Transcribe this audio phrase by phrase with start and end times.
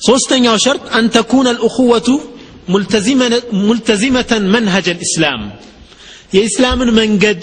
[0.00, 2.08] ሶስተኛው ሸርጥ አን ተኩነ ልእኹወቱ
[3.66, 5.42] ሙልተዚመተን መንሀጅ ልእስላም
[6.36, 7.42] የኢስላምን መንገድ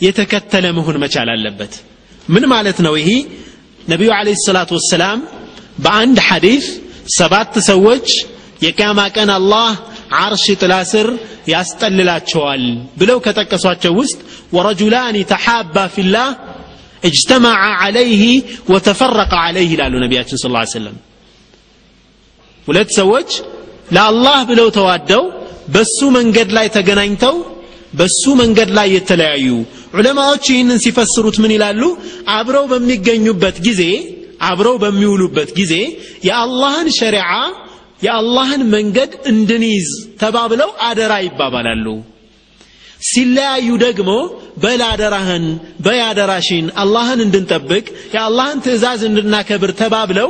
[0.00, 1.72] የተከተለ መሆን መቻል አለበት
[2.34, 3.10] ምን ማለት ነው ይሄ
[3.92, 5.18] ነቢዩ አለ ሰላቱ ወሰላም
[5.84, 6.66] በአንድ ሐዲስ
[7.18, 8.08] ሰባት ሰዎች
[8.64, 9.70] የቅያማ ቀን አላህ
[10.20, 11.08] ዓርሽ ጥላ ስር
[11.52, 12.62] ያስጠልላቸዋል
[13.00, 14.18] ብለው ከጠቀሷቸው ውስጥ
[14.56, 16.28] ወረጁላን ተሓባ ፊላህ
[17.08, 18.22] اجتمع عليه
[18.72, 20.46] وتفرق عليه ይላሉ ነቢያችን ስ
[20.76, 20.96] ሰለም
[22.71, 23.29] ሁለት ሰዎች
[23.95, 25.23] ለአላህ ብለው ተዋደው
[25.73, 27.35] በሱ መንገድ ላይ ተገናኝተው
[27.99, 29.47] በሱ መንገድ ላይ የተለያዩ
[29.95, 31.81] ዑለማዎች ይህንን ሲፈስሩት ምን ይላሉ?
[32.35, 33.81] አብረው በሚገኙበት ጊዜ
[34.49, 35.73] አብረው በሚውሉበት ጊዜ
[36.27, 37.31] የአላህን ሸሪዓ
[38.05, 39.89] የአላህን መንገድ እንድንይዝ
[40.21, 41.85] ተባብለው አደራ ይባባላሉ።
[43.01, 44.09] ሲለያዩ ደግሞ
[44.63, 45.45] በላደራህን
[45.85, 50.29] በያደራሽን አላህን እንድንጠብቅ የአላህን ትእዛዝ እንድናከብር ተባብለው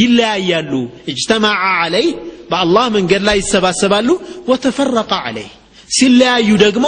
[0.00, 0.72] ይለያያሉ
[1.10, 2.06] እጅተማዓ አለይ
[2.50, 4.08] በአላህ መንገድ ላይ ይሰባሰባሉ
[4.50, 5.48] ወተፈረቀ አለይ
[5.96, 6.86] ሲለያዩ ደግሞ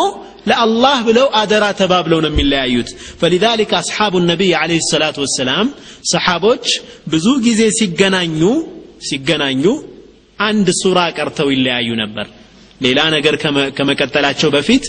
[0.48, 2.90] ለአላህ ብለው አደራ ተባብለው ነው የሚለያዩት
[3.22, 5.66] ፈሊዛሊክ አስሓቡ ነቢይ አለህ ሰላቱ ወሰላም
[6.12, 6.66] ሰሓቦች
[7.14, 8.42] ብዙ ጊዜ ሲገናኙ
[9.08, 9.64] ሲገናኙ
[10.38, 12.26] አንድ ሱራ ቀርተው ይለያዩ ነበር
[12.84, 13.34] ሌላ ነገር
[13.78, 14.84] ከመቀጠላቸው በፊት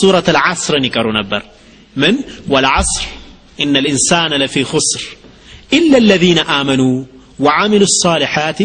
[0.00, 1.42] ሱረት አልዓስርን ይቀሩ ነበር
[2.02, 2.16] ምን
[2.54, 3.08] ወልዓስር
[3.60, 5.02] إن الإنسان لفي خسر
[5.72, 7.04] إلا الذين آمنوا
[7.40, 8.60] وعملوا الصالحات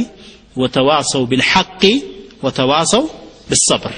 [0.57, 1.83] وتواصوا بالحق
[2.43, 3.07] وتواصوا
[3.49, 3.93] بالصبر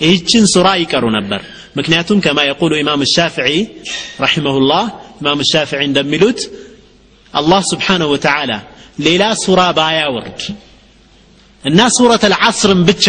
[0.00, 1.40] ይህችን ሱራ ይቀሩ ነበር
[1.78, 3.48] ምክንያቱም ከማ የቁሉ ኢማም ሻፍዒ
[4.24, 4.84] ረሒመሁላህ
[5.20, 6.40] ኢማም ሻፍዒ እንደሚሉት
[7.34, 8.52] አላህ ስብሓንሁ ወተዓላ
[9.06, 10.40] ሌላ ሱራ ባያወርድ
[11.64, 13.06] እና ሱረት አልዓስርን ብቻ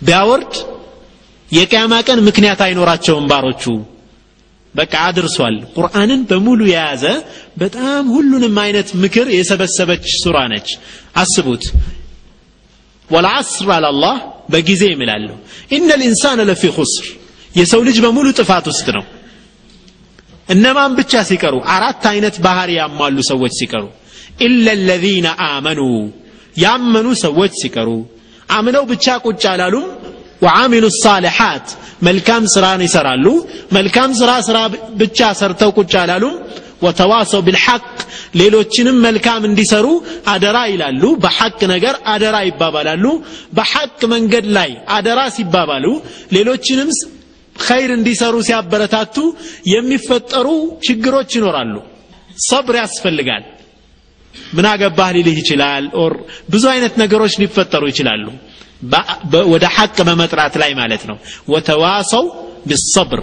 [0.00, 0.54] ቢያወርድ
[1.48, 3.64] የቅያማ ቀን ምክንያት አይኖራቸውም ባሮቹ
[4.75, 7.03] በቃ አድርሷል። ቁርአንን በሙሉ የያዘ
[7.57, 10.69] በጣም ሁሉንም አይነት ምክር የሰበሰበች ሱራ ነች።
[11.15, 11.63] አስቡት።
[13.09, 14.15] ወልዓስር አላላህ
[14.51, 15.35] በጊዜ ይምላለሁ
[15.71, 17.07] ኢነ ልኢንሳን ለፊ ኹስር።
[17.55, 19.03] የሰው ልጅ በሙሉ ጥፋት ውስጥ ነው።
[20.49, 21.55] እነማን ብቻ ሲቀሩ?
[21.75, 23.83] አራት አይነት ባህሪ ያሟሉ ሰዎች ሲቀሩ።
[24.41, 24.67] ኢለ
[25.47, 25.81] አመኑ።
[26.57, 27.89] ያመኑ ሰዎች ሲቀሩ።
[28.49, 29.85] አምነው ብቻ ቁጭ አላሉም
[30.41, 31.67] ወዓሚሉ ሳሊሓት
[32.07, 33.25] መልካም ስራን ይሰራሉ።
[33.77, 34.57] መልካም ስራ ስራ
[35.01, 36.35] ብቻ ሰርተው ቁጭ አላሉም።
[36.85, 37.83] ወተዋሰው ቢልሐቅ
[38.39, 39.87] ሌሎችንም መልካም እንዲሰሩ
[40.33, 43.05] አደራ ይላሉ። በሐቅ ነገር አደራ ይባባላሉ።
[43.53, 45.85] በሐቅ መንገድ ላይ አደራ ሲባባሉ
[46.35, 46.89] ሌሎችንም
[47.55, 49.15] ኸይር እንዲሰሩ ሲያበረታቱ
[49.73, 50.47] የሚፈጠሩ
[50.87, 51.75] ችግሮች ይኖራሉ።
[52.49, 53.43] ሰብር ያስፈልጋል።
[54.55, 55.83] ምን አገባህ ሊልህ ይችላል?
[56.01, 56.13] or
[56.51, 58.25] ብዙ አይነት ነገሮች ሊፈጠሩ ይችላሉ
[59.52, 61.16] ወደ ሐቅ በመጥራት ላይ ማለት ነው
[61.52, 62.24] ወተዋሰው
[62.70, 63.20] ቢሰብር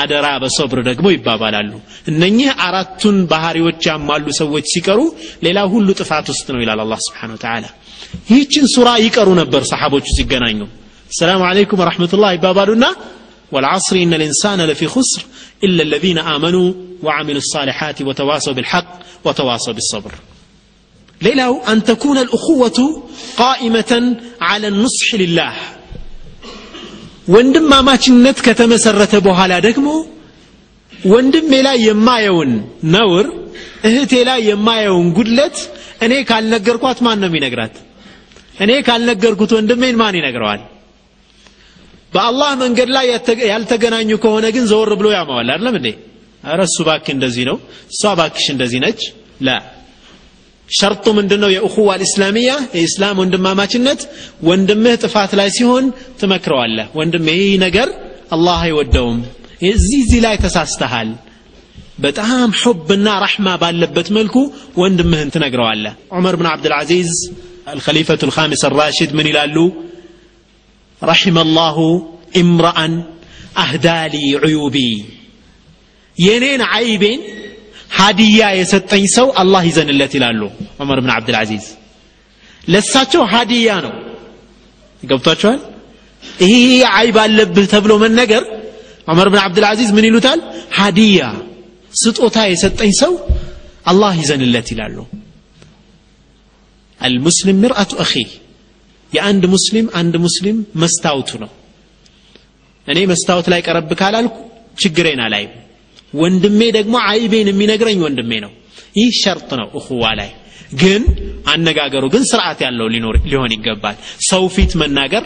[0.00, 1.72] አደራ በሶብር ደግሞ ይባባላሉ
[2.10, 5.00] እነኚህ አራቱን ባህሪዎች ያሟሉ ሰዎች ሲቀሩ
[5.46, 7.64] ሌላ ሁሉ ጥፋት ውስጥ ነው ይላል አላህ ስብሓን ወተዓላ
[8.30, 10.60] ይህችን ሱራ ይቀሩ ነበር ሰሓቦቹ ሲገናኙ
[11.10, 12.86] ሰላሙ አለይኩም ወረሕመቱላህ ይባባሉና
[13.52, 15.22] والعصر إن الإنسان لفي خسر
[15.66, 16.68] إلا الذين آمنوا
[17.02, 18.90] وعملوا الصالحات وتواصوا بالحق
[19.26, 20.12] وتواصوا بالصبر
[21.21, 22.77] ሌላው አንተኩነ ልእኹወቱ
[23.39, 24.05] ቃኢመተን
[24.49, 25.55] አለ ኑስሕ ልላህ
[27.33, 29.87] ወንድማማችነት ከተመሰረተ በኋላ ደግሞ
[31.11, 32.51] ወንድሜ ላይ የማየውን
[32.95, 33.27] ነውር
[33.87, 35.57] እህቴ ላይ የማየውን ጉድለት
[36.05, 37.75] እኔ ካልነገርኳት ማን ነው የሚነግራት?
[38.63, 40.61] እኔ ካልነገርኩት ወንድሜን ማን ይነግረዋል?
[42.13, 43.05] በአላህ መንገድ ላይ
[43.51, 45.87] ያልተገናኙ ከሆነ ግን ዘወር ብሎ ያማዋል። አይደለም እንዴ?
[46.63, 47.57] እሱ ባክ እንደዚህ ነው
[47.93, 49.01] እሷ ባክሽ እንደዚህ ነች።
[49.41, 49.49] ላ
[50.68, 54.00] ሸርጡ ምንድን ነው የእኹዋ ልእስላሚያ የኢስላም ወንድማማችነት
[54.48, 55.86] ወንድምህ ጥፋት ላይ ሲሆን
[56.20, 57.88] ትመክረዋለህ ወንድም ይህ ነገር
[58.36, 59.18] አላህ አይወደውም
[59.70, 61.10] እዚህ እዚህ ላይ ተሳስተሃል
[62.04, 64.36] በጣም ሑብና ረሕማ ባለበት መልኩ
[64.82, 67.12] ወንድምህን ትነግረዋለህ ዑመር ብን ዓብድልዓዚዝ
[67.68, 69.66] الخليفة الخامس الراشد من يلالو
[71.02, 71.76] رحم الله
[72.36, 72.78] امرأ
[73.56, 75.04] أهدى لي عيوبي
[76.18, 77.20] ينين عيبين
[77.97, 80.41] ሀዲያ የሰጠኝ ሰው አላህ ይዘንለት ይላሉ
[80.81, 81.65] ዑመር ብን ዓብድልዓዚዝ
[82.67, 83.93] ለሳቸው ሀዲያ ነው።
[85.03, 85.59] ገብቷቸዋል
[86.41, 86.53] ይሄ
[86.97, 88.43] አይብ አለብህ ተብሎ መነገር
[89.07, 90.39] ዑመር ብን ዓብድልዓዚዝ ምን ይሉታል?
[90.79, 91.21] ሀዲያ
[91.93, 93.13] ስጦታ የሰጠኝ ሰው
[93.85, 94.97] አላህ ይዘንለት ይላሉ።
[97.01, 98.13] አልሙስሊም ምርአቱ አኺ
[99.11, 101.51] የአንድ ሙስሊም አንድ ሙስሊም መስታወቱ ነው።
[102.87, 104.35] እኔ መስታወት ላይ ቀረብ ካላልኩ
[104.77, 105.53] ችግሬን አላይም
[106.13, 108.51] ወንድሜ ደግሞ አይቤን የሚነግረኝ ወንድሜ ነው።
[108.95, 110.29] ይህ ሸርጥ ነው እኹዋ ላይ።
[110.81, 111.01] ግን
[111.47, 112.87] አነጋገሩ ግን ስርዓት ያለው
[113.25, 113.97] ሊሆን ይገባል።
[114.29, 115.25] ሰው ፊት መናገር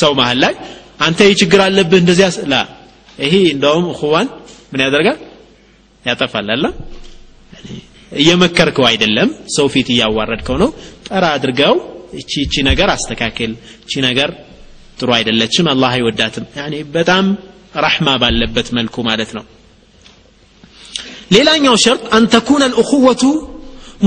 [0.00, 0.54] ሰው መሀል ላይ
[1.06, 2.56] አንተ ይህ ችግር አለብህ እንደዚያ ላ
[3.18, 4.28] ይሄ እንደውም እኹዋን
[4.72, 5.18] ምን ያደርጋል?
[6.04, 6.64] ያጠፋል አለ
[8.12, 10.70] እየመከርከው አይደለም። ሰው ፊት እያዋረድከው ነው።
[11.08, 11.74] ጠራ አድርገው
[12.20, 14.30] እቺ እቺ ነገር አስተካክል። እቺ ነገር
[14.98, 16.44] ጥሩ አይደለችም አላህ አይወዳትም።
[16.94, 17.24] በጣም
[17.84, 19.44] ረሕማ ባለበት መልኩ ማለት ነው
[21.34, 23.22] ሌላኛው ሸርጥ አን ተኩነ ልእኹወቱ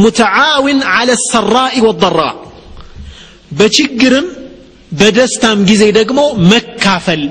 [0.03, 2.19] ሙተዓዊን አለ ሰራኢ ወضራ
[3.59, 4.27] በችግርም
[4.91, 6.19] በደስታም ጊዜ ደግሞ
[6.51, 7.23] መካፈል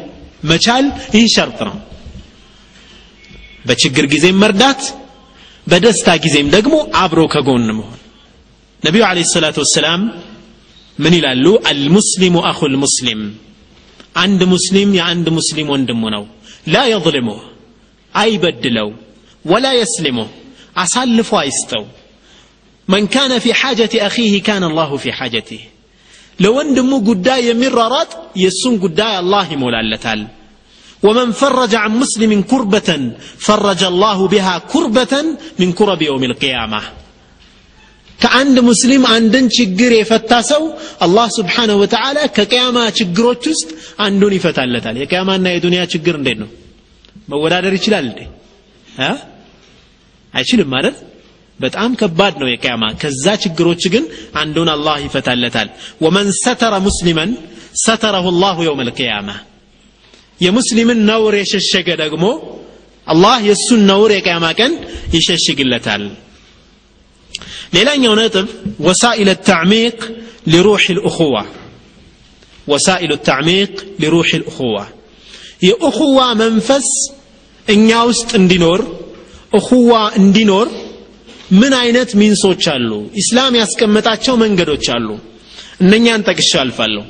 [0.51, 0.87] መቻል
[1.17, 1.77] ይህ ሸርጥ ነው
[3.69, 4.83] በችግር ጊዜም መርዳት
[5.67, 7.99] በደስታ ጊዜም ደግሞ አብሮ ከጎን መሆን
[8.83, 10.03] ነቢዩ አለ ሰላት ወሰላም
[10.99, 13.21] ምን ይላሉ አልሙስሊሙ አኹ ልሙስሊም
[14.23, 16.03] አንድ ሙስሊም የአንድ عند ወንድሙ
[16.75, 17.39] لا يظلمه
[18.23, 18.89] أي بدلو
[19.51, 20.29] ولا يسلمه
[20.83, 21.85] አሳልፎ አይስጠው።
[22.93, 25.61] من كان في حاجة أخيه كان الله في حاجته.
[26.45, 28.11] لو أندمو قداي يمررات
[28.45, 30.21] يسون قداي الله مولا اللتال
[31.07, 32.91] ومن فرج عن مسلم كربة
[33.47, 35.15] فرج الله بها كربة
[35.61, 36.81] من كرب يوم القيامة.
[38.19, 40.63] ከአንድ ሙስሊም አንድን ችግር የፈታ ሰው
[41.05, 43.69] አላህ ስብሓንሁ ወተዓላ ከቅያማ ችግሮች ውስጥ
[44.05, 46.51] አንዱን ይፈታለታል። የቅያማና የዱንያ ችግር እንዴት ነው?
[47.31, 48.21] መወዳደር ይችላል እንዴ?
[50.35, 50.97] አይችልም ማለት?
[51.61, 54.05] በጣም ከባድ ነው የቅያማ። ከዛ ችግሮች ግን
[54.35, 55.69] አንዱን አላህ ይፈታለታል።
[56.05, 57.31] ወመን ሰተረ ሙስሊመን
[57.85, 59.31] ሰተረሁ ላሁ የውም ልቅያማ
[60.41, 62.25] የሙስሊምን ነውር የሸሸገ ደግሞ
[63.07, 64.73] አላህ የእሱን ነውር የቅያማ ቀን
[65.17, 66.03] ይሸሽግለታል
[67.73, 68.47] ሌላኛው ነጥብ
[68.81, 69.99] ወሳኢል ተዕሚቅ
[70.53, 71.35] ሊሩሕ ልእኹዋ
[72.67, 73.73] ወሳኢሉ ተዕሚቅ
[74.03, 74.77] ሊሩሕ ልእኹዋ
[75.67, 76.89] የእኹዋ መንፈስ
[77.67, 78.81] እኛ ውስጥ እንዲኖር
[79.53, 80.69] እኹዋ እንዲኖር
[81.61, 82.91] ምን አይነት ሚንሶች አሉ?
[83.21, 85.09] ኢስላም ያስቀመጣቸው መንገዶች አሉ።
[85.83, 87.05] እነኛን ጠቅሻ አልፋለሁ።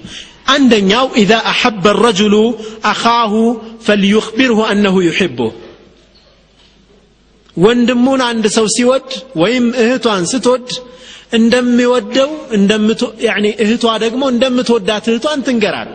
[0.55, 2.35] አንደኛው ኢዛ አሐበ ረጅሉ
[2.91, 3.33] አኻሁ
[3.87, 5.53] ፈልዩኽቢርሁ አነሁ ዩሕቡህ
[7.59, 9.09] ወንድሙን አንድ ሰው ሲወድ
[9.43, 10.69] ወይም እህቷን ስትወድ
[11.39, 12.31] እንደሚወደው
[13.63, 15.91] እህቷ ደግሞ እንደምትወዳት እህቷን ትንገራል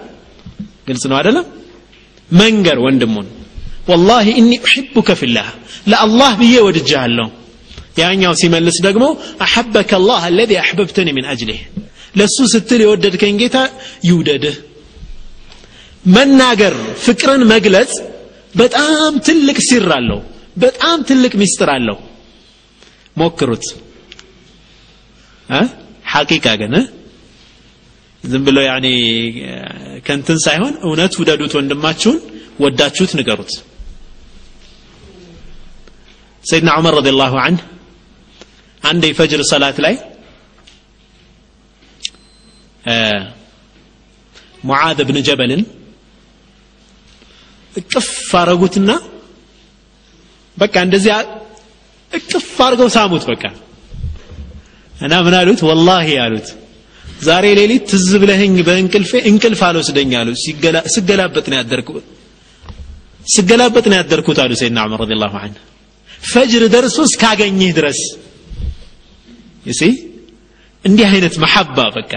[0.87, 1.45] ግልጽ ነው አደለም
[2.29, 3.27] መንገር ወንድሙን።
[3.89, 5.47] ወላሂ እኒ ኡሕቡከ ፊላህ
[5.91, 7.27] ለአላህ ብዬ ወድጃለሁ
[7.99, 9.05] ያኛው ሲመልስ ደግሞ
[9.45, 11.59] አሐበከ አላህ አለዚ አሕበብተኒ ምን አጅሊህ
[12.15, 13.57] ለእሱ ስትል የወደድከኝ ጌታ
[14.07, 14.55] ይውደድህ።
[16.07, 16.73] መናገር
[17.05, 17.91] ፍቅርን መግለጽ
[18.55, 20.19] በጣም ትልቅ ሲር አለው
[20.55, 21.97] በጣም ትልቅ ሚስጥር አለው።
[23.17, 23.65] ሞክሩት።
[26.11, 26.73] ሐቂቃ ግን
[28.23, 28.87] ዝም ብሎ ያኔ
[30.05, 32.17] ከንትን ሳይሆን እውነት ውደዱት ወንድማችሁን
[32.63, 33.51] ወዳችሁት ንገሩት።
[36.43, 37.61] ሰይድና ዑመር ረዲ ላሁ አንህ
[38.83, 39.95] አንድ የፈጅር ሰላት ላይ
[44.63, 45.61] ሙዓዝ ብን ጀበልን
[47.73, 48.09] እቅፍ
[48.41, 48.89] አረጉትና
[50.57, 51.13] በቃ እንደዚያ
[52.11, 53.43] እቅፍ አድርገው ሳሙት በቃ።
[54.95, 55.59] እና ምን አሉት?
[55.69, 56.47] ወላሂ አሉት
[57.21, 60.29] ዛሬ ሌሊት ትዝ ብለህኝ በእንቅልፌ እንቅልፍ አልወስደኝ አሉ።
[60.95, 62.05] ስገላበጥ ነው ያደርኩት
[63.27, 65.59] ስገላበጥ ነው ያደርኩት አሉ ሰይድና ዑመር ረዲየላሁ ዐንሁ።
[66.25, 67.99] ፈጅር ደርሶ እስካገኘህ ድረስ።
[70.83, 72.13] እንዲህ አይነት መሐባ በቃ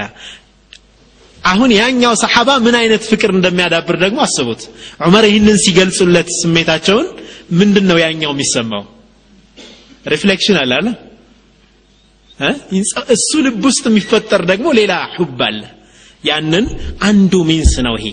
[1.52, 4.62] አሁን ያኛው ሰሓባ ምን አይነት ፍቅር እንደሚያዳብር ደግሞ አስቡት
[5.06, 7.08] ዑመር ይህንን ሲገልጹለት ስሜታቸውን
[7.60, 8.84] ምንድን ነው ያኛው የሚሰማው
[10.14, 10.90] ሪፍሌክሽን አለ አለ
[13.16, 15.62] እሱ ልብ ውስጥ የሚፈጠር ደግሞ ሌላ ሑብ አለ
[16.24, 16.66] ያንን
[17.10, 18.08] አንዱ ሚንስ ነው ይሄ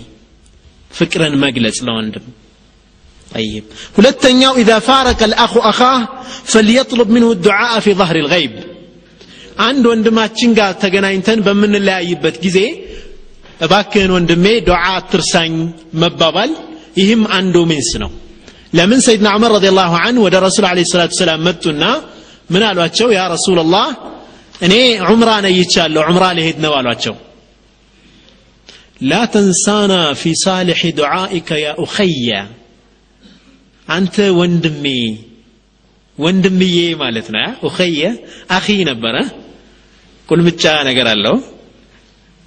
[0.91, 2.27] ፍቅርን መግለጽ ለወንድም
[3.31, 3.65] طيب
[3.97, 5.99] ሁለተኛው إذا فارق الأخ أخاه
[6.51, 8.53] فليطلب منه الدعاء في ظهر الغيب
[9.67, 12.57] አንድ ወንድማችን ጋር ተገናኝተን በምንለያይበት ጊዜ
[13.64, 15.52] እባክህን ወንድሜ ዱዓ አትርሳኝ
[16.02, 16.50] መባባል
[17.00, 18.10] ይህም አንዱ means ነው።
[18.76, 21.82] ለምን ሰይድና ዑመር ረዲየላሁ አን ወደ ረሱል አለይሂ ሰላቱ ወሰላም መጡና
[22.52, 23.08] ምን አሏቸው?
[23.16, 23.86] ያ ረሱላላህ
[24.66, 24.74] እኔ
[25.08, 27.14] ዑምራ ነይቻለሁ ዑምራ ልሄድ ነው አሏቸው።
[29.04, 32.30] ላ ተንሳና ፊ ሳልሕ ዱዓኢከ ያ ኡኸያ
[33.88, 34.84] አንተ ወንድሜ
[36.18, 38.00] ወንድምዬ ማለት ነው። ኡኸየ
[38.56, 39.16] አኺ ነበረ።
[40.28, 41.36] ቁልምጫ ነገር አለው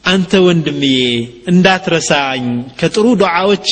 [0.04, 0.98] አንተ ወንድምዬ
[1.52, 2.44] እንዳትረሳኝ
[2.80, 3.70] ከጥሩ ዱዓዎቼ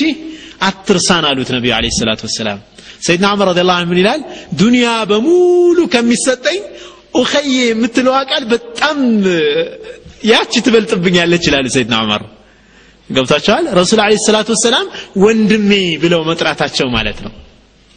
[0.68, 2.60] አትርሳን አሉት ነቢዩ አለ ሰላት ወሰላም።
[3.06, 4.22] ሰይድና ዑመር ረዲ ላሁ ምን ይላል?
[4.60, 6.60] ዱንያ በሙሉ ከሚሰጠኝ
[7.20, 8.98] ኡኸዬ የምትለዋ ቃል በጣም
[10.32, 12.24] ያቺ ትበልጥብኛለች ይላሉ ሰይድና ዑመር።
[13.10, 14.86] ገብታቸዋል ረሱል አለ ሰላት ወሰላም
[15.24, 15.72] ወንድሜ
[16.04, 17.34] ብለው መጥራታቸው ማለት ነው።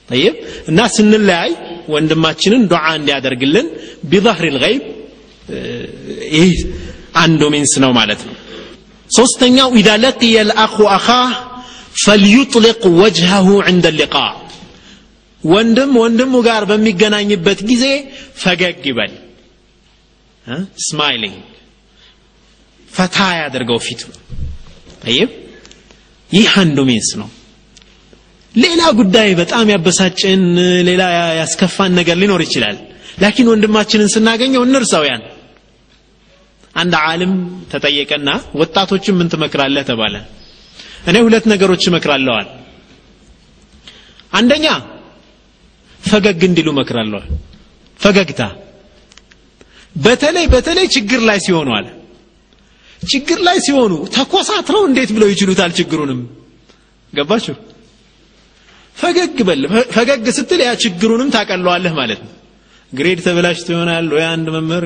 [0.09, 0.35] ጠይብ
[0.71, 1.51] እና ስንለያይ
[1.95, 3.67] ወንድማችንን ዱዓ እንዲያደርግልን
[4.11, 4.85] ቢዘህሪል ገይብ
[6.37, 6.53] ይህ
[7.19, 8.35] አንዱ means ነው ማለት ነው።
[9.11, 11.31] ሶስተኛው ኢዛ ለቅየ ልአኹ አኻህ
[12.03, 14.15] ፈልዩጥልቅ ወጅሃሁ ዕንደ ሊቃ።
[15.43, 17.85] ወንድም ወንድሙ ጋር በሚገናኝበት ጊዜ
[18.43, 19.13] ፈገግ ይበል።
[20.87, 21.37] smiling።
[22.89, 24.01] ፈታ ያደርገው ፊቱ።
[25.13, 25.31] ጠይብ
[26.31, 27.29] ይህ አንዱ means ነው።
[28.55, 30.43] ሌላ ጉዳይ በጣም ያበሳጭን
[30.89, 31.03] ሌላ
[31.41, 32.77] ያስከፋን ነገር ሊኖር ይችላል።
[33.23, 35.05] ላኪን ወንድማችንን ስናገኘው እንርሳው
[36.79, 37.33] አንድ ዓሊም
[37.73, 40.15] ተጠየቀና ወጣቶችን ምን ትመክራለህ ተባለ?
[41.09, 42.49] እኔ ሁለት ነገሮች እመክራለዋል
[44.33, 44.67] አንደኛ
[46.03, 47.29] ፈገግ እንዲሉ እመክራለዋል
[48.01, 48.43] ፈገግታ።
[49.97, 51.87] በተለይ በተለይ ችግር ላይ ሲሆኑ አለ።
[53.03, 56.21] ችግር ላይ ሲሆኑ ተኮሳትረው እንዴት ብለው ይችሉታል ችግሩንም?
[57.13, 57.55] ገባችሁ?
[58.97, 59.63] ፈገግ በል።
[59.97, 62.33] ፈገግ ስትል ያ ችግሩንም ታቀለዋለህ ማለት ነው።
[62.93, 64.85] ግሬድ ተበላሽቶ ይሆናል ወይ አንድ መምህር